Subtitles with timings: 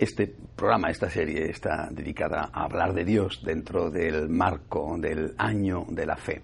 [0.00, 5.84] Este programa, esta serie, está dedicada a hablar de Dios dentro del marco del año
[5.90, 6.40] de la fe.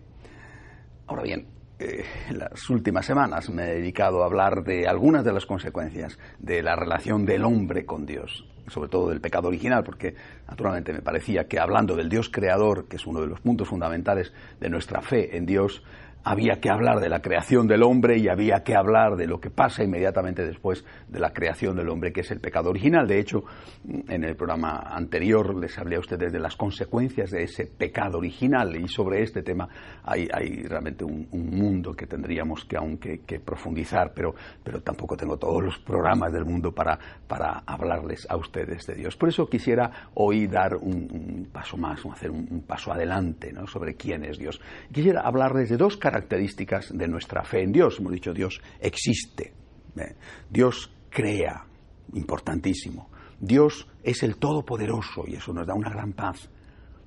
[1.07, 1.47] Ahora bien,
[1.79, 6.63] eh, las últimas semanas me he dedicado a hablar de algunas de las consecuencias de
[6.63, 10.15] la relación del hombre con Dios, sobre todo del pecado original, porque
[10.47, 14.35] naturalmente me parecía que hablando del Dios creador, que es uno de los puntos fundamentales
[14.61, 15.83] de nuestra fe en Dios,
[16.27, 19.49] había que hablar de la creación del hombre y había que hablar de lo que
[19.49, 23.07] pasa inmediatamente después de la creación del hombre, que es el pecado original.
[23.07, 23.45] De hecho,
[24.09, 28.75] en el programa anterior les hablé a ustedes de las consecuencias de ese pecado original
[28.75, 29.69] y sobre este tema
[30.03, 34.81] hay, hay realmente un, un, mundo que tendríamos que aún que, que, profundizar, pero, pero
[34.81, 39.17] tampoco tengo todos los programas del mundo para, para hablarles a ustedes de Dios.
[39.17, 43.69] Por eso quisiera hoy dar un, un paso más, hacer un, un paso adelante ¿no?
[43.69, 44.61] sobre quién es Dios.
[44.93, 47.99] Quisiera hablarles de dos características características de nuestra fe en Dios.
[47.99, 49.53] Hemos dicho, Dios existe.
[50.49, 51.67] Dios crea,
[52.15, 53.11] importantísimo.
[53.39, 56.49] Dios es el Todopoderoso y eso nos da una gran paz.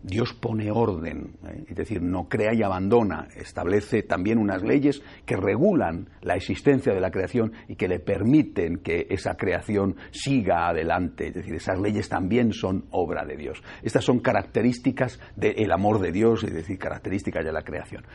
[0.02, 1.66] Dios pone orden, ¿eh?
[1.68, 7.02] es decir, no crea y abandona, establece también unas leyes que regulan la existencia de
[7.02, 12.08] la creación y que le permiten que esa creación siga adelante, es decir, esas leyes
[12.08, 13.62] también son obra de Dios.
[13.84, 18.06] Estas son características del amor de Dios, es decir, características de la creación.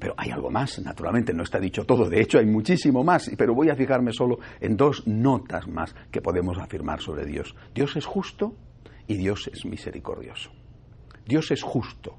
[0.00, 3.54] Pero hay algo más, naturalmente, no está dicho todo, de hecho hay muchísimo más, pero
[3.54, 7.54] voy a fijarme solo en dos notas más que podemos afirmar sobre Dios.
[7.74, 8.54] Dios es justo
[9.06, 10.55] y Dios es misericordioso.
[11.26, 12.16] Dios es justo.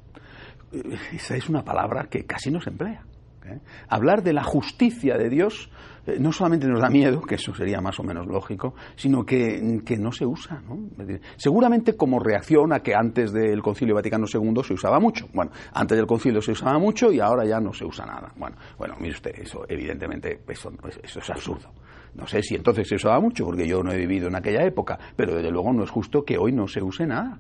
[1.14, 3.04] Esa es una palabra que casi no se emplea.
[3.46, 3.60] ¿eh?
[3.88, 5.70] Hablar de la justicia de Dios
[6.06, 9.82] eh, no solamente nos da miedo, que eso sería más o menos lógico, sino que,
[9.86, 10.62] que no se usa.
[10.68, 10.90] ¿no?
[11.38, 15.28] Seguramente como reacción a que antes del Concilio Vaticano II se usaba mucho.
[15.34, 18.34] Bueno, antes del Concilio se usaba mucho y ahora ya no se usa nada.
[18.36, 20.72] Bueno, bueno mire usted, eso evidentemente eso,
[21.04, 21.72] eso es absurdo.
[22.16, 24.98] No sé si entonces se usaba mucho, porque yo no he vivido en aquella época,
[25.16, 27.40] pero desde luego no es justo que hoy no se use nada.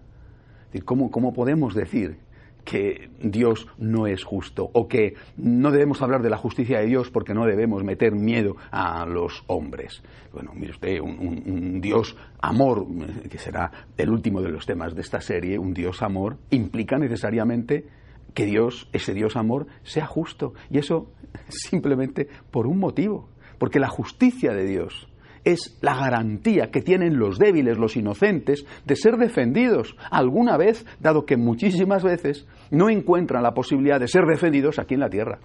[0.86, 2.18] ¿Cómo, ¿Cómo, podemos decir
[2.64, 7.10] que Dios no es justo o que no debemos hablar de la justicia de Dios
[7.10, 10.04] porque no debemos meter miedo a los hombres?
[10.34, 12.86] Bueno, mire usted, un, un Dios amor,
[13.30, 17.86] que será el último de los temas de esta serie, un Dios amor, implica necesariamente
[18.34, 20.54] que Dios, ese Dios amor, sea justo.
[20.70, 21.10] Y eso
[21.50, 25.08] simplemente por un motivo, porque la justicia de Dios
[25.48, 31.26] es la garantía que tienen los débiles, los inocentes, de ser defendidos alguna vez, dado
[31.26, 35.40] que muchísimas veces no encuentran la posibilidad de ser defendidos aquí en la tierra.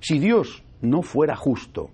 [0.00, 1.90] Si Dios no fuera justo,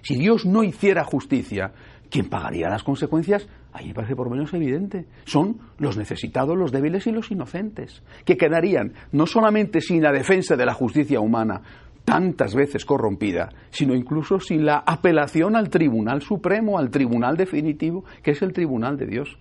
[0.00, 1.72] si Dios no hiciera justicia,
[2.10, 3.46] ¿quién pagaría las consecuencias?
[3.74, 5.04] Ahí parece por lo menos evidente.
[5.24, 10.56] Son los necesitados, los débiles y los inocentes, que quedarían no solamente sin la defensa
[10.56, 11.60] de la justicia humana,
[12.04, 18.32] tantas veces corrompida, sino incluso sin la apelación al Tribunal Supremo, al Tribunal Definitivo, que
[18.32, 19.38] es el Tribunal de Dios.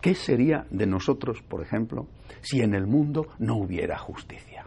[0.00, 2.06] ¿Qué sería de nosotros, por ejemplo,
[2.40, 4.66] si en el mundo no hubiera justicia?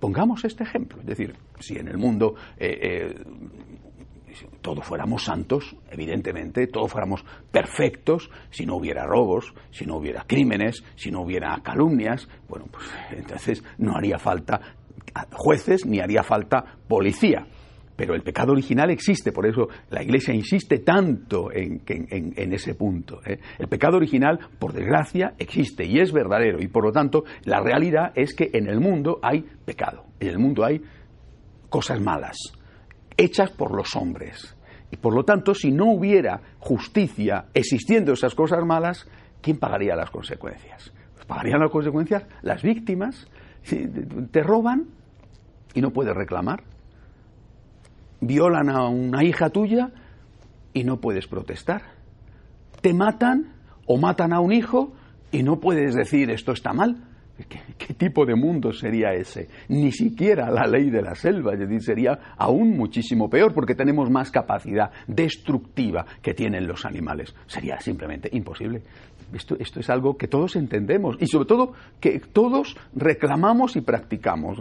[0.00, 3.14] Pongamos este ejemplo, es decir, si en el mundo eh, eh,
[4.60, 10.82] todos fuéramos santos, evidentemente, todos fuéramos perfectos, si no hubiera robos, si no hubiera crímenes,
[10.96, 14.60] si no hubiera calumnias, bueno, pues entonces no haría falta
[15.32, 17.46] jueces ni haría falta policía.
[17.94, 23.20] Pero el pecado original existe, por eso la Iglesia insiste tanto en, en, ese punto.
[23.24, 23.38] ¿eh?
[23.58, 26.60] El pecado original, por desgracia, existe y es verdadero.
[26.60, 30.06] Y por lo tanto, la realidad es que en el mundo hay pecado.
[30.20, 30.80] En el mundo hay
[31.68, 32.36] cosas malas,
[33.16, 34.56] hechas por los hombres.
[34.90, 39.08] Y por lo tanto, si no hubiera justicia existiendo esas cosas malas,
[39.40, 40.92] ¿quién pagaría las consecuencias?
[41.14, 43.26] Pues pagarían las consecuencias las víctimas.
[43.62, 44.88] Te roban
[45.74, 46.64] y no puedes reclamar.
[48.20, 49.90] Violan a una hija tuya
[50.72, 51.82] y no puedes protestar.
[52.80, 53.52] Te matan
[53.86, 54.92] o matan a un hijo
[55.30, 57.08] y no puedes decir esto está mal.
[57.78, 59.48] ¿Qué, tipo de mundo sería ese?
[59.68, 64.10] Ni siquiera la ley de la selva, es decir, sería aún muchísimo peor porque tenemos
[64.10, 67.34] más capacidad destructiva que tienen los animales.
[67.46, 68.82] Sería simplemente imposible.
[69.32, 74.58] Esto, esto, es algo que todos entendemos y sobre todo que todos reclamamos y practicamos.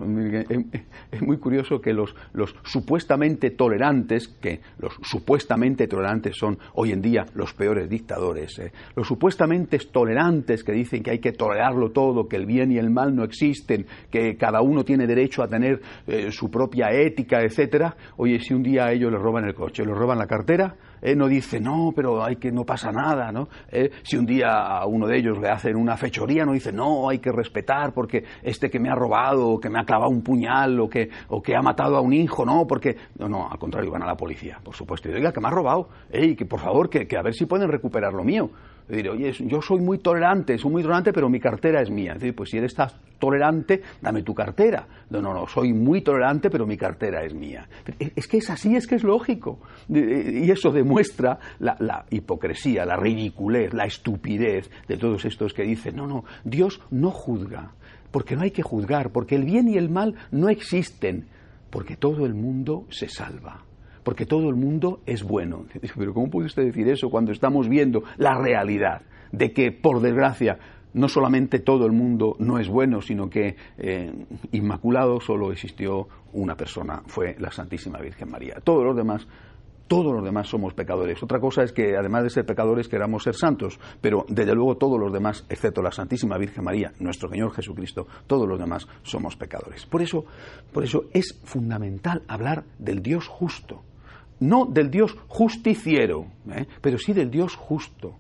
[1.12, 7.02] Es muy curioso que los, los, supuestamente tolerantes, que los supuestamente tolerantes son hoy en
[7.02, 8.72] día los peores dictadores, ¿eh?
[8.96, 12.90] los supuestamente tolerantes que dicen que hay que tolerarlo todo, que el bien y el
[12.90, 17.96] mal no existen, que cada uno tiene derecho a tener eh, su propia ética, etcétera.
[18.18, 21.16] Oye, si un día a ellos les roban el coche, les roban la cartera, eh,
[21.16, 23.48] no dice, no, pero hay que no pasa nada, ¿no?
[23.70, 27.10] Eh, si un día a uno de ellos le hacen una fechoría, no dice, no,
[27.10, 30.22] hay que respetar porque este que me ha robado, o que me ha clavado un
[30.22, 32.96] puñal, o que, o que ha matado a un hijo, no, porque...
[33.18, 35.10] No, no, al contrario, van a la policía, por supuesto.
[35.10, 37.46] Y diga, que me ha robado, y que por favor, que, que a ver si
[37.46, 38.50] pueden recuperar lo mío.
[38.92, 42.14] Diré, oye, yo soy muy tolerante, soy muy tolerante, pero mi cartera es mía.
[42.14, 42.76] Es decir, pues si eres
[43.18, 44.86] tolerante, dame tu cartera.
[45.10, 47.70] No, no, no, soy muy tolerante, pero mi cartera es mía.
[47.98, 49.60] Es que es así, es que es lógico.
[49.88, 56.06] Y eso demuestra la hipocresía, la ridiculez, la estupidez de todos estos que dicen, no,
[56.06, 57.72] no, Dios no juzga,
[58.12, 61.28] porque no hay que juzgar, porque el bien y el mal no existen,
[61.70, 63.71] porque todo el mundo se salva
[64.04, 65.66] porque todo el mundo es bueno.
[65.98, 69.02] Pero ¿cómo puede usted decir eso cuando estamos viendo la realidad
[69.32, 70.58] de que, por desgracia,
[70.94, 74.12] no solamente todo el mundo no es bueno, sino que eh,
[74.52, 78.56] inmaculado solo existió una persona, fue la Santísima Virgen María.
[78.64, 79.28] Todos los demás
[79.92, 81.22] todos los demás somos pecadores.
[81.22, 84.98] Otra cosa es que, además de ser pecadores, queramos ser santos, pero desde luego todos
[84.98, 89.86] los demás, excepto la Santísima Virgen María, nuestro Señor Jesucristo, todos los demás somos pecadores.
[89.86, 90.24] Por eso,
[90.72, 93.84] por eso es fundamental hablar del Dios justo,
[94.42, 96.66] no del Dios justiciero, ¿eh?
[96.82, 98.16] pero sí del Dios justo.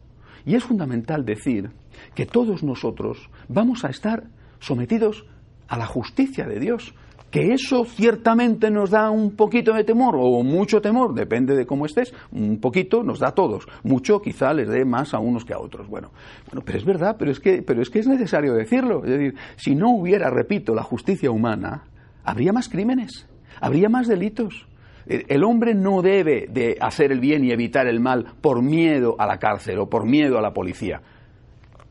[0.45, 1.71] Y es fundamental decir
[2.15, 4.23] que todos nosotros vamos a estar
[4.59, 5.25] sometidos
[5.68, 6.94] a la justicia de Dios,
[7.31, 11.85] que eso ciertamente nos da un poquito de temor o mucho temor, depende de cómo
[11.85, 15.53] estés, un poquito nos da a todos, mucho quizá les dé más a unos que
[15.53, 15.88] a otros.
[15.88, 16.12] Bueno,
[16.47, 19.35] bueno, pero es verdad, pero es que pero es que es necesario decirlo, es decir,
[19.56, 21.85] si no hubiera, repito, la justicia humana,
[22.24, 23.27] habría más crímenes,
[23.62, 24.67] habría más delitos,
[25.06, 29.25] el hombre no debe de hacer el bien y evitar el mal por miedo a
[29.25, 31.01] la cárcel o por miedo a la policía.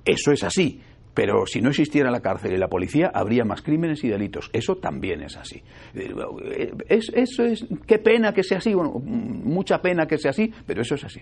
[0.04, 0.80] Eso es así.
[1.14, 4.48] Pero si no existiera la cárcel y la policía, habría más crímenes y delitos.
[4.52, 5.62] Eso también es así.
[6.88, 10.94] eso es, qué pena que sea así, bueno, mucha pena que sea así, pero eso
[10.94, 11.20] es así.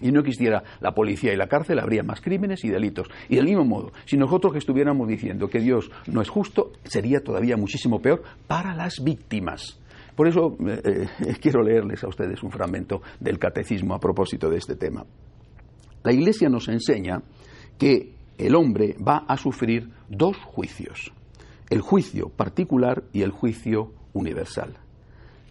[0.00, 3.08] Y no existiera la policía y la cárcel, habría más crímenes y delitos.
[3.28, 7.56] Y del mismo modo, si nosotros estuviéramos diciendo que Dios no es justo, sería todavía
[7.56, 9.80] muchísimo peor para las víctimas.
[10.18, 14.56] Por eso eh, eh, quiero leerles a ustedes un fragmento del catecismo a propósito de
[14.56, 15.06] este tema.
[16.02, 17.22] La Iglesia nos enseña
[17.78, 21.12] que el hombre va a sufrir dos juicios,
[21.70, 24.78] el juicio particular y el juicio universal.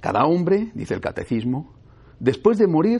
[0.01, 1.73] Cada hombre, dice el catecismo,
[2.19, 2.99] después de morir,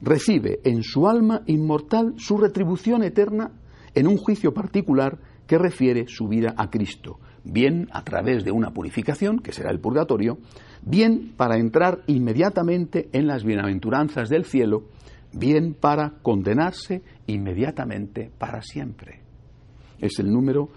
[0.00, 3.52] recibe en su alma inmortal su retribución eterna
[3.94, 8.70] en un juicio particular que refiere su vida a Cristo, bien a través de una
[8.70, 10.38] purificación, que será el purgatorio,
[10.82, 14.84] bien para entrar inmediatamente en las bienaventuranzas del cielo,
[15.32, 19.20] bien para condenarse inmediatamente para siempre.
[20.00, 20.68] Es el número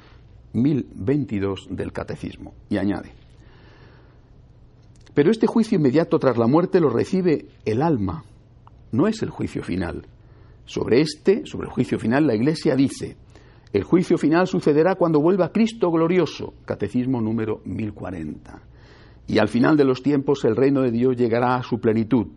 [0.54, 2.54] 1022 del Catecismo.
[2.70, 3.12] Y añade,
[5.16, 8.26] pero este juicio inmediato tras la muerte lo recibe el alma,
[8.92, 10.06] no es el juicio final.
[10.66, 13.16] Sobre este, sobre el juicio final, la Iglesia dice,
[13.76, 18.62] el juicio final sucederá cuando vuelva Cristo glorioso, Catecismo número 1040.
[19.28, 22.28] Y al final de los tiempos el reino de Dios llegará a su plenitud.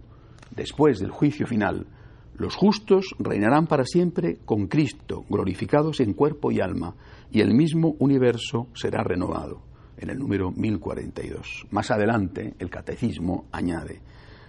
[0.51, 1.87] Después del juicio final,
[2.35, 6.97] los justos reinarán para siempre con Cristo, glorificados en cuerpo y alma,
[7.31, 9.63] y el mismo universo será renovado.
[9.97, 11.67] En el número 1042.
[11.71, 14.01] Más adelante, el catecismo añade,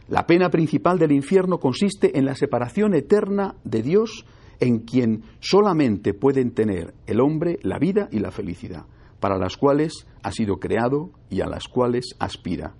[0.07, 4.25] la pena principal del infierno consiste en la separación eterna de Dios
[4.59, 8.85] en quien solamente pueden tener el hombre la vida y la felicidad,
[9.19, 12.75] para las cuales ha sido creado y a las cuales aspira.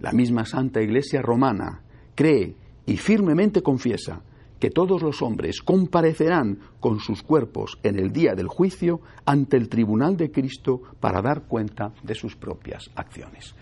[0.00, 1.82] La misma Santa Iglesia Romana
[2.14, 2.56] cree
[2.86, 4.22] y firmemente confiesa
[4.58, 9.68] que todos los hombres comparecerán con sus cuerpos en el día del juicio ante el
[9.68, 13.54] tribunal de Cristo para dar cuenta de sus propias acciones.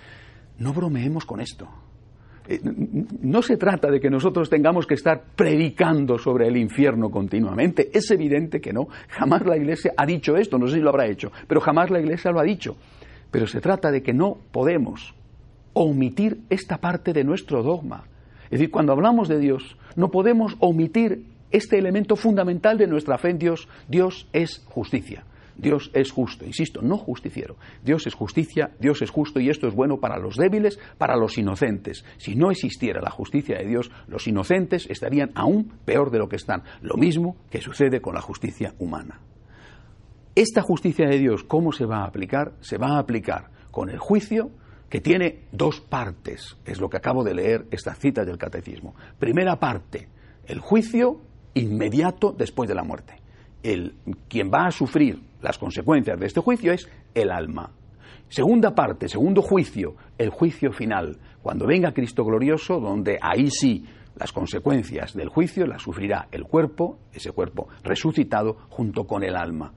[0.58, 1.68] No bromeemos con esto.
[2.50, 7.90] Eh, no se trata de que nosotros tengamos que estar predicando sobre el infierno continuamente.
[7.92, 8.88] Es evidente que no.
[9.08, 12.00] Jamás la Iglesia ha dicho esto, no sé si lo habrá hecho, pero jamás la
[12.00, 12.76] Iglesia lo ha dicho.
[13.30, 15.14] Pero se trata de que no podemos
[15.74, 18.04] omitir esta parte de nuestro dogma.
[18.44, 23.30] Es decir, cuando hablamos de Dios, no podemos omitir este elemento fundamental de nuestra fe
[23.30, 23.68] en Dios.
[23.88, 25.24] Dios es justicia.
[25.58, 27.56] Dios es justo, insisto, no justiciero.
[27.84, 31.36] Dios es justicia, Dios es justo y esto es bueno para los débiles, para los
[31.36, 32.04] inocentes.
[32.16, 36.36] Si no existiera la justicia de Dios, los inocentes estarían aún peor de lo que
[36.36, 36.62] están.
[36.80, 39.20] Lo mismo que sucede con la justicia humana.
[40.36, 42.52] Esta justicia de Dios, ¿cómo se va a aplicar?
[42.60, 44.52] Se va a aplicar con el juicio
[44.88, 46.56] que tiene dos partes.
[46.64, 48.94] Es lo que acabo de leer esta cita del catecismo.
[49.18, 50.08] Primera parte,
[50.46, 51.20] el juicio
[51.54, 53.14] inmediato después de la muerte.
[53.62, 53.94] El,
[54.28, 57.70] quien va a sufrir las consecuencias de este juicio es el alma.
[58.28, 63.86] Segunda parte, segundo juicio, el juicio final, cuando venga Cristo glorioso, donde ahí sí
[64.16, 69.72] las consecuencias del juicio las sufrirá el cuerpo, ese cuerpo resucitado, junto con el alma.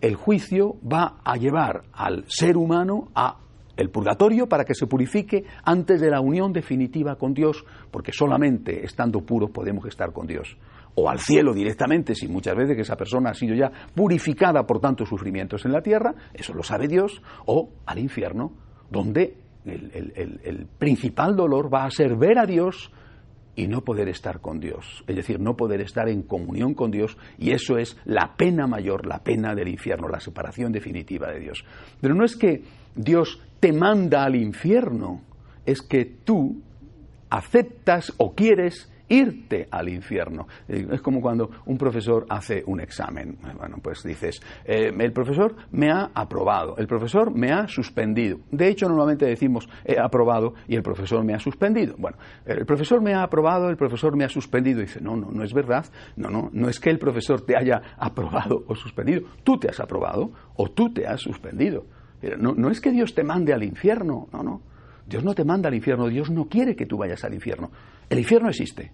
[0.00, 3.38] El juicio va a llevar al ser humano a
[3.76, 8.84] el purgatorio para que se purifique antes de la unión definitiva con Dios, porque solamente
[8.84, 10.56] estando puros podemos estar con Dios.
[11.00, 14.80] O al cielo directamente, si muchas veces que esa persona ha sido ya purificada por
[14.80, 18.52] tantos sufrimientos en la tierra, eso lo sabe Dios, o al infierno,
[18.90, 22.90] donde el, el principal dolor va a ser ver a Dios
[23.54, 27.16] y no poder estar con Dios, es decir, no poder estar en comunión con Dios,
[27.38, 31.64] y eso es la pena mayor, la pena del infierno, la separación definitiva de Dios.
[32.00, 32.64] Pero no es que
[32.96, 35.22] Dios te manda al infierno,
[35.64, 36.60] es que tú
[37.30, 40.46] aceptas o quieres irte al infierno.
[40.68, 43.38] Eh, es como cuando un profesor hace un examen.
[43.56, 48.38] Bueno, pues dices, eh, el profesor me ha aprobado, el profesor me ha suspendido.
[48.50, 51.94] De hecho, normalmente decimos he aprobado y el profesor me ha suspendido.
[51.98, 54.80] Bueno, el profesor me ha aprobado, el profesor me ha suspendido.
[54.80, 55.86] dice, no, no, no es verdad.
[56.16, 59.22] No, no, no es que el profesor te haya aprobado o suspendido.
[59.44, 61.86] Tú te has aprobado o tú te has suspendido.
[62.38, 64.60] No, no es que Dios te mande al infierno, no, no.
[65.06, 67.70] Dios no te manda al infierno, Dios no quiere que tú vayas al infierno.
[68.10, 68.90] El infierno existe,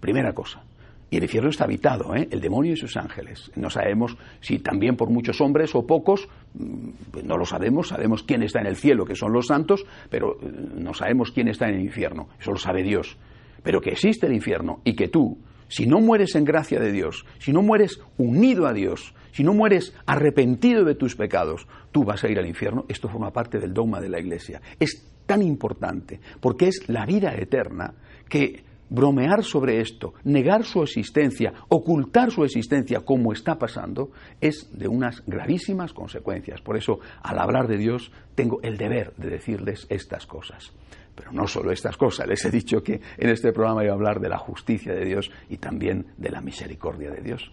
[0.00, 0.62] primera cosa.
[1.08, 2.26] Y el infierno está habitado, ¿eh?
[2.32, 3.52] el demonio y sus ángeles.
[3.54, 8.24] No sabemos si también por muchos hombres o pocos, mm, pues no lo sabemos, sabemos
[8.24, 11.68] quién está en el cielo, que son los santos, pero eh, no sabemos quién está
[11.68, 13.16] en el infierno, eso lo sabe Dios.
[13.62, 17.24] Pero que existe el infierno y que tú, si no mueres en gracia de Dios,
[17.38, 22.24] si no mueres unido a Dios, si no mueres arrepentido de tus pecados, tú vas
[22.24, 22.84] a ir al infierno.
[22.88, 24.60] Esto forma parte del dogma de la Iglesia.
[24.80, 27.94] Es tan importante porque es la vida eterna
[28.28, 34.88] que bromear sobre esto, negar su existencia, ocultar su existencia como está pasando, es de
[34.88, 36.60] unas gravísimas consecuencias.
[36.60, 40.72] Por eso, al hablar de Dios, tengo el deber de decirles estas cosas.
[41.14, 44.20] Pero no solo estas cosas, les he dicho que en este programa iba a hablar
[44.20, 47.50] de la justicia de Dios y también de la misericordia de Dios.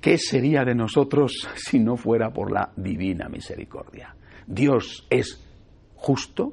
[0.00, 4.14] ¿Qué sería de nosotros si no fuera por la divina misericordia?
[4.46, 5.44] Dios es
[5.94, 6.52] justo,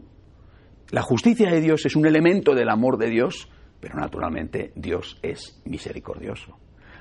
[0.92, 3.48] la justicia de Dios es un elemento del amor de Dios,
[3.80, 6.58] pero naturalmente Dios es misericordioso.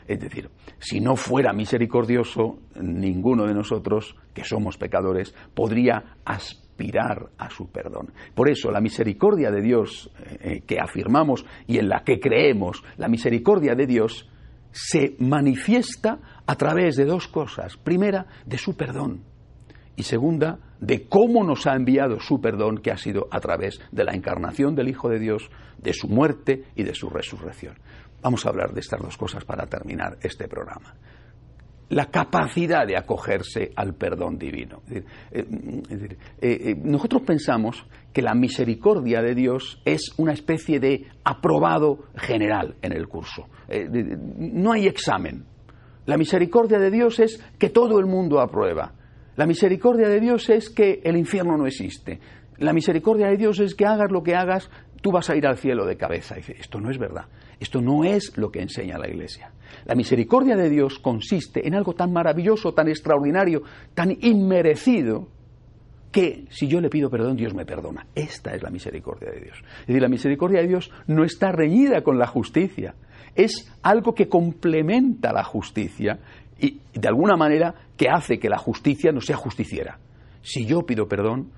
[0.07, 7.50] Es decir, si no fuera misericordioso, ninguno de nosotros, que somos pecadores, podría aspirar a
[7.50, 8.12] su perdón.
[8.35, 12.83] Por eso, la misericordia de Dios eh, eh, que afirmamos y en la que creemos,
[12.97, 14.30] la misericordia de Dios
[14.71, 17.76] se manifiesta a través de dos cosas.
[17.76, 19.23] Primera, de su perdón
[19.99, 24.05] y segunda, de cómo nos ha enviado su perdón, que ha sido a través de
[24.05, 27.75] la encarnación del Hijo de Dios, de su muerte y de su resurrección.
[28.23, 30.95] Vamos a hablar de estas dos cosas para terminar este programa.
[31.88, 34.83] La capacidad de acogerse al perdón divino.
[34.88, 35.02] Eh,
[35.33, 35.45] eh,
[36.40, 42.93] eh, nosotros pensamos que la misericordia de Dios es una especie de aprobado general en
[42.93, 43.49] el curso.
[44.38, 45.45] no hay examen.
[46.07, 48.93] La misericordia de Dios es que todo el mundo aprueba.
[49.38, 52.18] La misericordia de Dios es que el infierno no existe.
[52.57, 54.68] La misericordia de Dios es que hagas lo que hagas,
[55.00, 56.35] tú vas a ir al cielo de cabeza.
[56.35, 57.26] dice, esto no es verdad.
[57.61, 59.52] Esto no es lo que enseña la Iglesia.
[59.85, 63.62] La misericordia de Dios consiste en algo tan maravilloso, tan extraordinario,
[63.95, 65.28] tan inmerecido,
[66.11, 68.09] que si yo le pido perdón, Dios me perdona.
[68.16, 69.59] Esta es la misericordia de Dios.
[69.83, 72.97] Es decir, la misericordia de Dios no está reñida con la justicia.
[73.37, 76.18] Es algo que complementa la justicia
[76.59, 79.99] y de alguna manera que hace que la justicia no sea justiciera.
[80.43, 81.50] Si yo pido perdón,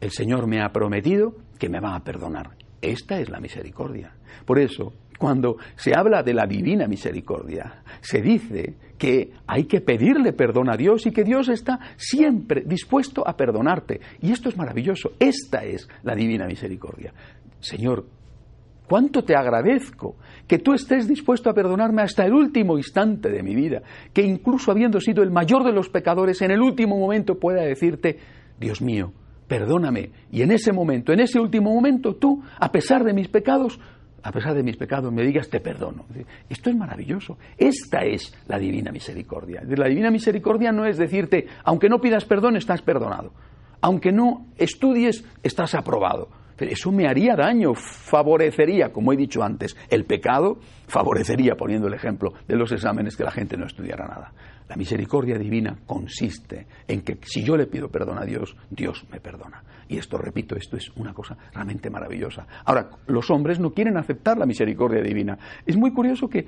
[0.00, 2.50] el Señor me ha prometido que me va a perdonar.
[2.80, 4.14] Esta es la misericordia.
[4.46, 10.32] Por eso, cuando se habla de la divina misericordia, se dice que hay que pedirle
[10.32, 14.00] perdón a Dios y que Dios está siempre dispuesto a perdonarte.
[14.22, 15.12] Y esto es maravilloso.
[15.18, 17.12] Esta es la divina misericordia.
[17.60, 18.06] Señor,
[18.90, 20.16] cuánto te agradezco
[20.48, 23.82] que tú estés dispuesto a perdonarme hasta el último instante de mi vida,
[24.12, 28.18] que incluso habiendo sido el mayor de los pecadores, en el último momento pueda decirte,
[28.58, 29.12] Dios mío,
[29.46, 30.10] perdóname.
[30.32, 33.78] Y en ese momento, en ese último momento, tú, a pesar de mis pecados,
[34.24, 36.06] a pesar de mis pecados, me digas te perdono.
[36.48, 37.38] Esto es maravilloso.
[37.56, 39.62] Esta es la divina misericordia.
[39.68, 43.30] La divina misericordia no es decirte, aunque no pidas perdón, estás perdonado.
[43.82, 46.39] Aunque no estudies, estás aprobado.
[46.68, 52.32] Eso me haría daño, favorecería, como he dicho antes, el pecado, favorecería, poniendo el ejemplo
[52.46, 54.32] de los exámenes, que la gente no estudiara nada.
[54.68, 59.18] La misericordia divina consiste en que si yo le pido perdón a Dios, Dios me
[59.18, 59.64] perdona.
[59.88, 62.46] Y esto, repito, esto es una cosa realmente maravillosa.
[62.64, 65.36] Ahora, los hombres no quieren aceptar la misericordia divina.
[65.66, 66.46] Es muy curioso que,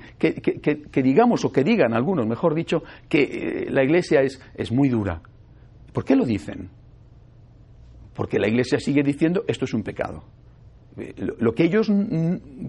[1.03, 5.21] digamos, o que digan algunos, mejor dicho, que eh, la Iglesia es, es muy dura.
[5.91, 6.69] ¿Por qué lo dicen?
[8.13, 10.23] Porque la Iglesia sigue diciendo esto es un pecado.
[10.97, 11.91] Eh, lo que ellos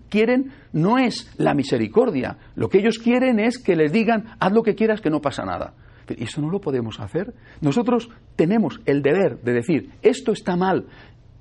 [0.09, 4.63] quieren no es la misericordia, lo que ellos quieren es que les digan haz lo
[4.63, 5.75] que quieras que no pasa nada.
[6.09, 7.33] Y eso no lo podemos hacer.
[7.63, 10.87] Nosotros tenemos el deber de decir esto está mal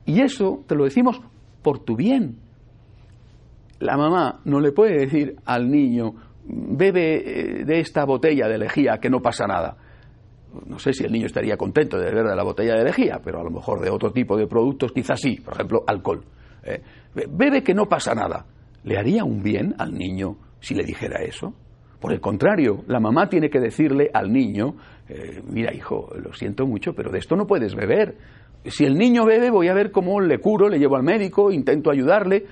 [0.06, 1.22] y eso te lo decimos
[1.62, 2.38] por tu bien.
[3.80, 6.14] La mamá no le puede decir al niño
[6.46, 9.78] bebe eh, de esta botella de lejía que no pasa nada
[10.66, 13.40] no sé si el niño estaría contento de beber de la botella de lejía, pero
[13.40, 16.24] a lo mejor de otro tipo de productos quizás sí, por ejemplo, alcohol.
[16.64, 16.82] ¿eh?
[17.14, 18.46] bebe que no pasa nada.
[18.84, 21.54] ¿Le haría un bien al niño si le dijera eso?
[22.00, 24.76] Por el contrario, la mamá tiene que decirle al niño,
[25.08, 28.18] eh, mira hijo, lo siento mucho, pero de esto no puedes beber.
[28.66, 31.92] Si el niño bebe, voy a ver cómo le curo, le llevo al médico, intento
[31.92, 32.46] ayudarle,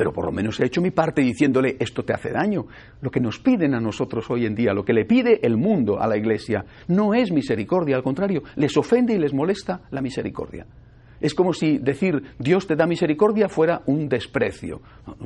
[0.00, 2.64] pero por lo menos he hecho mi parte diciéndole esto te hace daño.
[3.02, 6.00] Lo que nos piden a nosotros hoy en día, lo que le pide el mundo
[6.00, 10.64] a la Iglesia, no es misericordia, al contrario, les ofende y les molesta la misericordia.
[11.20, 14.80] Es como si decir Dios te da misericordia fuera un desprecio.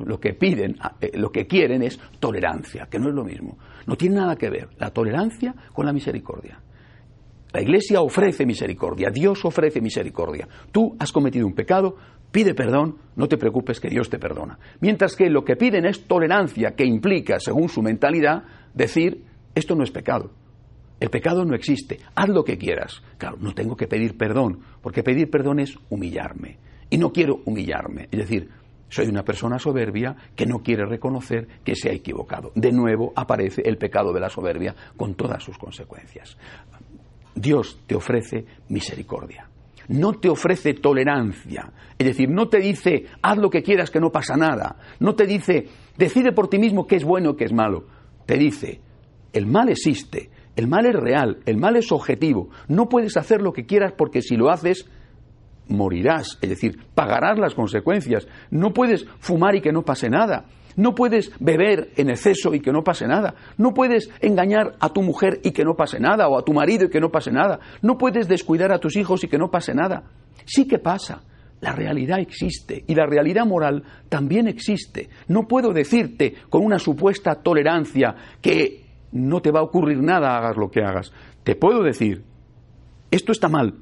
[0.05, 3.57] Lo que piden, eh, lo que quieren es tolerancia, que no es lo mismo.
[3.87, 6.59] No tiene nada que ver la tolerancia con la misericordia.
[7.55, 10.49] La Iglesia ofrece misericordia, Dios ofrece misericordia.
[10.73, 11.95] Tú has cometido un pecado,
[12.35, 14.59] pide perdón, no te preocupes que Dios te perdona.
[14.81, 18.43] Mientras que lo que piden es tolerancia, que implica, según su mentalidad,
[18.75, 19.23] decir,
[19.55, 20.33] esto no es pecado.
[20.99, 23.05] El pecado no existe, haz lo que quieras.
[23.19, 26.59] Claro, no tengo que pedir perdón, porque pedir perdón es humillarme.
[26.91, 28.09] Y no quiero humillarme.
[28.11, 28.49] Es decir,
[28.89, 32.51] soy una persona soberbia que no quiere reconocer que se ha equivocado.
[32.57, 36.37] De nuevo aparece el pecado de la soberbia con todas sus consecuencias.
[37.37, 39.49] Dios te ofrece misericordia
[39.89, 41.73] no te ofrece tolerancia.
[41.99, 44.77] Es decir, no te dice, haz lo que quieras que no pasa nada.
[45.01, 47.87] No te dice, decide por ti mismo qué es bueno y qué es malo.
[48.27, 48.81] Te dice,
[49.33, 52.49] el mal existe, el mal es real, el mal es objetivo.
[52.69, 54.89] No puedes hacer lo que quieras porque si lo haces,
[55.69, 56.39] morirás.
[56.41, 58.27] Es decir, pagarás las consecuencias.
[58.51, 60.47] No puedes fumar y que no pase nada.
[60.77, 63.35] No puedes beber en exceso y que no pase nada.
[63.59, 66.87] No puedes engañar a tu mujer y que no pase nada, o a tu marido
[66.87, 67.61] y que no pase nada.
[67.83, 70.05] No puedes descuidar a tus hijos y que no pase nada.
[70.45, 71.23] Sí que pasa.
[71.61, 75.09] La realidad existe y la realidad moral también existe.
[75.29, 80.57] No puedo decirte con una supuesta tolerancia que no te va a ocurrir nada hagas
[80.57, 81.13] lo que hagas.
[81.43, 82.23] Te puedo decir,
[83.11, 83.75] esto está mal.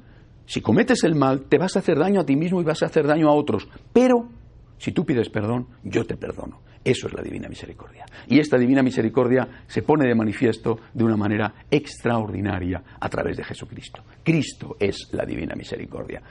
[0.45, 2.85] Si cometes el mal, te vas a hacer daño a ti mismo y vas a
[2.85, 3.67] hacer daño a otros.
[3.91, 4.29] Pero
[4.77, 6.61] si tú pides perdón, yo te perdono.
[6.83, 8.05] Eso es la divina misericordia.
[8.27, 13.43] Y esta divina misericordia se pone de manifiesto de una manera extraordinaria a través de
[13.43, 14.03] Jesucristo.
[14.23, 16.21] Cristo es la divina misericordia.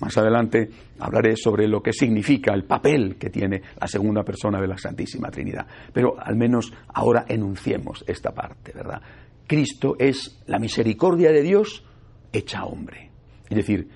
[0.00, 0.68] Más adelante
[0.98, 5.30] hablaré sobre lo que significa el papel que tiene la segunda persona de la Santísima
[5.30, 5.66] Trinidad.
[5.92, 9.00] Pero al menos ahora enunciemos esta parte, ¿verdad?
[9.46, 11.84] Cristo es la misericordia de Dios
[12.32, 13.10] hecha hombre.
[13.48, 13.88] Es decir,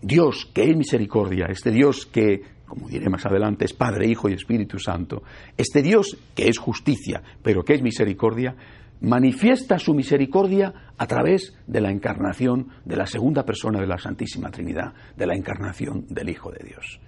[0.00, 2.42] Dios que es misericordia, este Dios que
[2.72, 5.22] como diré más adelante, es Padre, Hijo y Espíritu Santo,
[5.58, 8.56] este Dios que es justicia, pero que es misericordia,
[9.02, 14.50] manifiesta su misericordia a través de la encarnación de la segunda persona de la Santísima
[14.50, 16.98] Trinidad, de la encarnación del Hijo de Dios.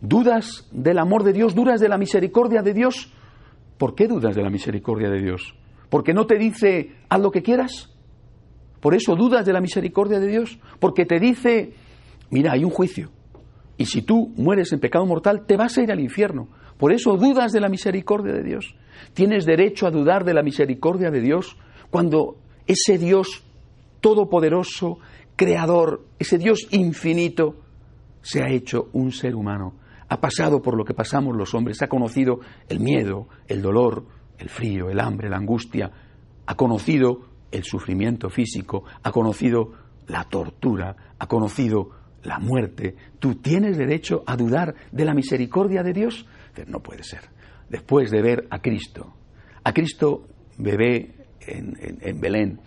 [0.00, 1.56] ¿Dudas del amor de Dios?
[1.56, 3.12] ¿Dudas de la misericordia de Dios?
[3.78, 5.56] ¿Por qué dudas de la misericordia de Dios?
[5.88, 7.92] ¿Porque no te dice haz lo que quieras?
[8.78, 10.60] ¿Por eso dudas de la misericordia de Dios?
[10.78, 11.74] Porque te dice,
[12.30, 13.10] mira, hay un juicio,
[13.80, 16.48] y si tú mueres en pecado mortal, te vas a ir al infierno.
[16.76, 18.74] Por eso dudas de la misericordia de Dios.
[19.14, 21.56] Tienes derecho a dudar de la misericordia de Dios
[21.88, 23.42] cuando ese Dios
[24.02, 24.98] todopoderoso,
[25.34, 27.56] creador, ese Dios infinito,
[28.20, 29.76] se ha hecho un ser humano.
[30.10, 34.04] Ha pasado por lo que pasamos los hombres, ha conocido el miedo, el dolor,
[34.36, 35.90] el frío, el hambre, la angustia,
[36.44, 39.72] ha conocido el sufrimiento físico, ha conocido
[40.06, 45.92] la tortura, ha conocido la muerte, ¿tú tienes derecho a dudar de la misericordia de
[45.92, 46.26] Dios?
[46.66, 47.20] No puede ser.
[47.68, 49.14] Después de ver a Cristo,
[49.64, 50.26] a Cristo
[50.58, 52.60] bebé en, Belén,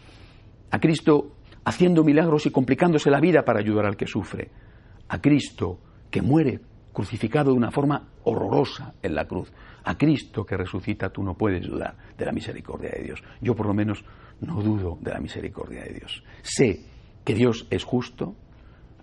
[0.71, 1.35] a Cristo
[1.65, 4.49] haciendo milagros y complicándose la vida para ayudar al que sufre,
[5.09, 6.59] a Cristo que muere
[6.91, 9.51] crucificado de una forma horrorosa en la cruz.
[9.83, 13.23] A Cristo que resucita tú no puedes dudar de la misericordia de Dios.
[13.41, 14.05] Yo por lo menos
[14.41, 16.23] no dudo de la misericordia de Dios.
[16.41, 16.85] Sé
[17.25, 18.35] que Dios es justo,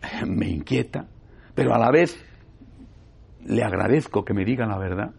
[0.26, 1.06] me inquieta,
[1.54, 2.16] pero a la vez
[3.46, 5.10] le agradezco que me digan la verdad.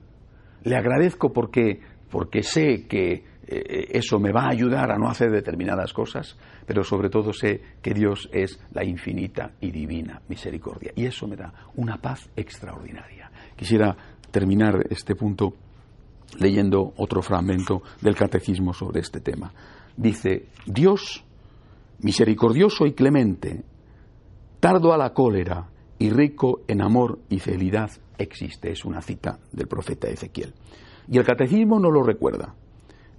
[0.64, 5.32] Le agradezco porque, porque sé que eh, eso me va a ayudar a no hacer
[5.32, 10.92] determinadas cosas, pero sobre todo sé que Dios es la infinita y divina misericordia.
[10.96, 13.32] Y eso me da una paz extraordinaria.
[13.56, 13.96] Quisiera
[14.30, 15.54] terminar este punto
[16.40, 19.52] leyendo otro fragmento del catecismo sobre este tema.
[19.98, 21.24] Dice, Dios,
[22.00, 23.64] misericordioso y clemente,
[24.62, 25.70] tardo a la cólera
[26.00, 28.72] y rico en amor y fidelidad, existe.
[28.72, 30.54] Es una cita del profeta Ezequiel.
[31.10, 32.56] Y el catecismo no lo recuerda.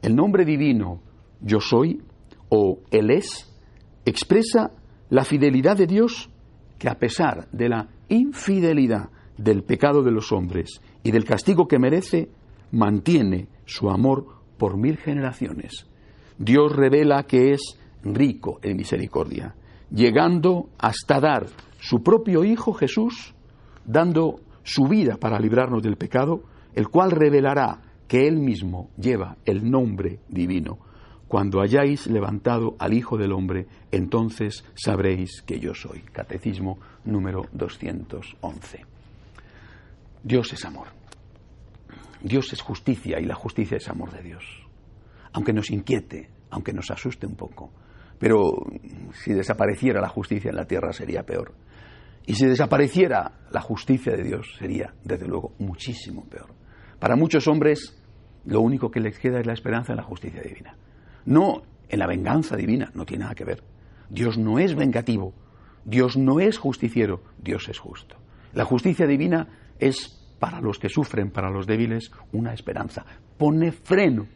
[0.00, 1.02] El nombre divino
[1.40, 2.00] yo soy
[2.48, 3.52] o Él es
[4.04, 4.70] expresa
[5.10, 6.30] la fidelidad de Dios
[6.78, 11.78] que a pesar de la infidelidad del pecado de los hombres y del castigo que
[11.78, 12.30] merece,
[12.70, 14.26] mantiene su amor
[14.58, 15.88] por mil generaciones.
[16.38, 19.54] Dios revela que es rico en misericordia,
[19.92, 21.46] llegando hasta dar
[21.78, 23.34] su propio Hijo Jesús,
[23.84, 26.42] dando su vida para librarnos del pecado,
[26.74, 30.78] el cual revelará que Él mismo lleva el nombre divino.
[31.28, 36.00] Cuando hayáis levantado al Hijo del Hombre, entonces sabréis que yo soy.
[36.12, 38.84] Catecismo número 211.
[40.22, 40.88] Dios es amor.
[42.22, 44.44] Dios es justicia y la justicia es amor de Dios.
[45.32, 47.70] Aunque nos inquiete, aunque nos asuste un poco.
[48.22, 48.52] Pero
[49.14, 51.54] si desapareciera la justicia en la tierra sería peor.
[52.24, 56.54] Y si desapareciera la justicia de Dios sería, desde luego, muchísimo peor.
[57.00, 58.00] Para muchos hombres
[58.44, 60.76] lo único que les queda es la esperanza en la justicia divina.
[61.24, 63.64] No en la venganza divina, no tiene nada que ver.
[64.08, 65.34] Dios no es vengativo,
[65.84, 68.18] Dios no es justiciero, Dios es justo.
[68.52, 69.48] La justicia divina
[69.80, 73.04] es para los que sufren, para los débiles, una esperanza.
[73.36, 74.28] Pone freno,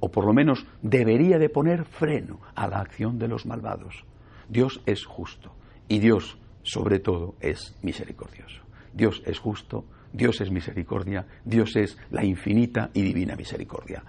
[0.00, 4.04] o por lo menos debería de poner freno a la acción de los malvados.
[4.48, 5.52] Dios es justo
[5.88, 8.62] y Dios, sobre todo, es misericordioso.
[8.92, 14.02] Dios es justo, Dios es misericordia, Dios es la infinita y divina misericordia.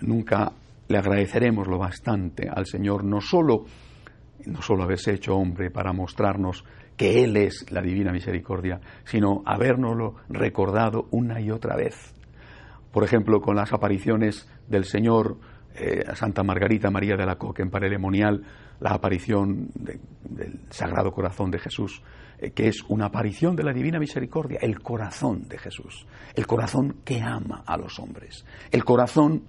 [0.00, 0.52] Nunca
[0.88, 3.64] le agradeceremos lo bastante al Señor, no solo,
[4.46, 6.64] no solo haberse hecho hombre para mostrarnos
[6.96, 12.14] que Él es la divina misericordia, sino habérnoslo recordado una y otra vez.
[12.92, 15.38] Por ejemplo, con las apariciones del Señor
[15.74, 18.44] eh, Santa Margarita María de la Coque en Parelemonial,
[18.80, 22.02] la aparición del Sagrado Corazón de Jesús,
[22.38, 26.96] eh, que es una aparición de la Divina Misericordia, el corazón de Jesús, el corazón
[27.04, 29.44] que ama a los hombres, el corazón,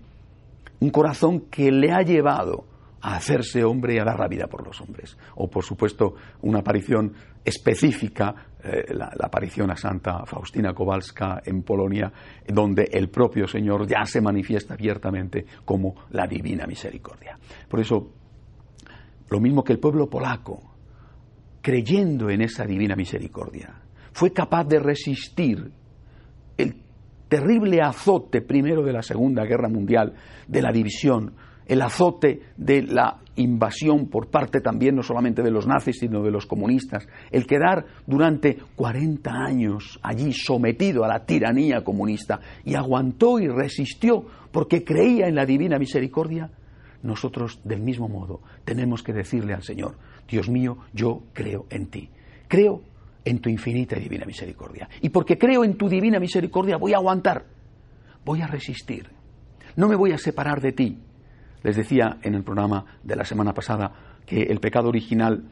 [0.80, 2.66] un corazón que le ha llevado
[3.04, 5.18] a hacerse hombre y a dar la vida por los hombres.
[5.36, 7.14] O, por supuesto, una aparición
[7.44, 12.12] específica, eh, la, la, aparición a Santa Faustina Kowalska en Polonia,
[12.48, 17.38] donde el propio Señor ya se manifiesta abiertamente como la divina misericordia.
[17.68, 18.14] Por eso,
[19.30, 20.62] lo mismo que el pueblo polaco,
[21.62, 23.82] creyendo en esa divina misericordia,
[24.14, 25.72] fue capaz de resistir
[26.56, 26.82] el
[27.28, 30.14] terrible azote primero de la Segunda Guerra Mundial,
[30.48, 31.34] de la división,
[31.68, 36.32] el azote de la invasión por parte también no solamente de los nazis, sino de
[36.32, 42.40] los comunistas, el quedar durante 40 años allí sometido a la tiranía comunista.
[42.64, 46.52] Y aguantó y resistió porque creía en la divina misericordia,
[47.02, 49.98] nosotros del mismo modo tenemos que decirle al Señor,
[50.28, 52.10] Dios mío, yo creo en ti,
[52.48, 52.82] creo
[53.26, 54.88] en tu infinita y divina misericordia.
[55.02, 57.46] Y porque creo en tu divina misericordia voy a aguantar,
[58.24, 59.10] voy a resistir,
[59.76, 60.98] no me voy a separar de ti,
[61.64, 65.46] les decía en el programa de la semana pasada que el pecado original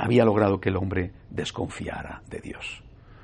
[0.00, 2.82] había logrado que el hombre desconfiara de Dios.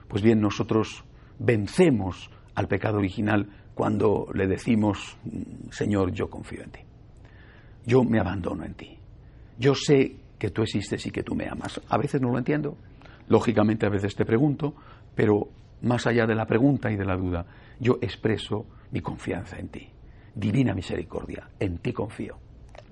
[0.09, 1.05] Pues bien, nosotros
[1.39, 5.17] vencemos al pecado original cuando le decimos,
[5.71, 6.81] Señor, yo confío en ti.
[7.87, 8.99] Yo me abandono en ti.
[9.57, 11.81] Yo sé que tú existes y que tú me amas.
[11.89, 12.77] A veces no lo entiendo.
[13.29, 14.75] Lógicamente a veces te pregunto,
[15.15, 15.49] pero
[15.83, 17.47] más allá de la pregunta y de la duda,
[17.79, 19.89] yo expreso mi confianza en ti
[20.39, 22.37] divina misericordia, en ti confío.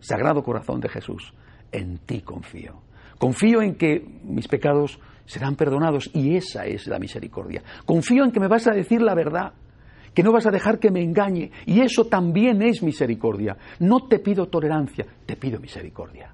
[0.00, 1.32] Sagrado corazón de Jesús,
[1.70, 2.82] en ti confío.
[3.18, 7.62] Confío en que mis pecados serán perdonados y esa es la misericordia.
[7.84, 9.52] Confío en que me vas a decir la verdad,
[10.12, 13.56] que no vas a dejar que me engañe y eso también es misericordia.
[13.78, 16.32] No te pido tolerancia, te pido misericordia.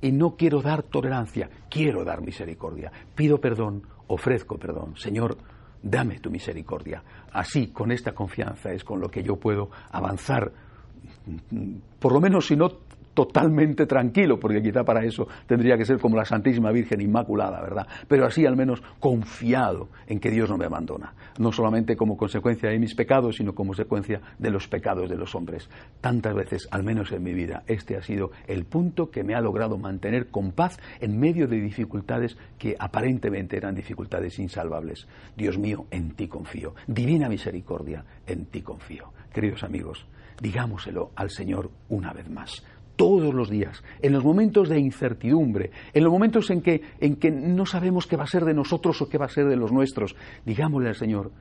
[0.00, 2.92] Y no quiero dar tolerancia, quiero dar misericordia.
[3.14, 4.96] Pido perdón, ofrezco perdón.
[4.96, 5.36] Señor,
[5.84, 7.02] dame tu misericordia.
[7.32, 10.50] Así, con esta confianza, es con lo que yo puedo avanzar,
[11.98, 12.68] por lo menos si no
[13.14, 17.86] totalmente tranquilo, porque quizá para eso tendría que ser como la Santísima Virgen Inmaculada, ¿verdad?
[18.08, 22.70] Pero así al menos confiado en que Dios no me abandona, no solamente como consecuencia
[22.70, 25.68] de mis pecados, sino como consecuencia de los pecados de los hombres.
[26.00, 29.40] Tantas veces, al menos en mi vida, este ha sido el punto que me ha
[29.40, 35.08] logrado mantener con paz en medio de dificultades que aparentemente eran dificultades insalvables.
[35.36, 36.74] Dios mío, en ti confío.
[36.86, 39.12] Divina misericordia, en ti confío.
[39.32, 40.06] Queridos amigos,
[40.40, 42.62] digámoselo al Señor una vez más
[42.96, 47.30] todos los días, en los momentos de incertidumbre, en los momentos en que, en que
[47.30, 49.72] no sabemos qué va a ser de nosotros o qué va a ser de los
[49.72, 51.32] nuestros, digámosle al Señor,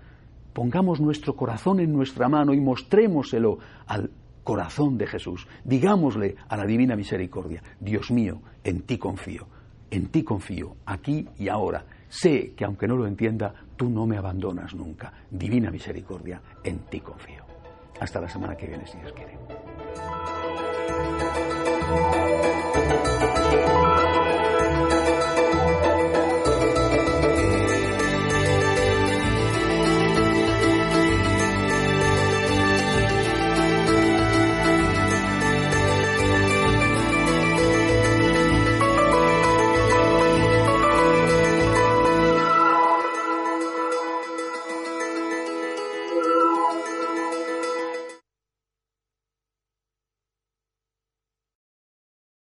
[0.53, 4.09] pongamos nuestro corazón en nuestra mano y mostrémoselo al
[4.43, 5.47] corazón de Jesús.
[5.63, 9.47] Digámosle a la divina misericordia, Dios mío, en ti confío,
[9.89, 11.85] en ti confío, aquí y ahora.
[12.09, 15.11] Sé que aunque no lo entienda, tú no me abandonas nunca.
[15.31, 17.43] Divina misericordia, en ti confío.
[17.99, 19.37] Hasta la semana que viene, si Dios quiere.
[21.93, 22.22] Thank you.